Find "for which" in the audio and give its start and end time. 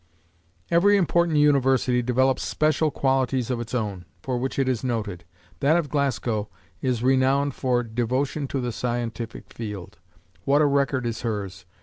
4.23-4.57